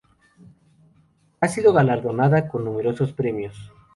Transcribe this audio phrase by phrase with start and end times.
[1.41, 3.71] Ha sido galardonada con numerosos premios.